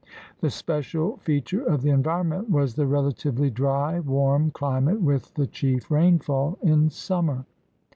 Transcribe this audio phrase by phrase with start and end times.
[0.39, 5.91] The special feature of the environment was the relatively dry, warm chmate with the chief
[5.91, 7.45] rainfall in summer.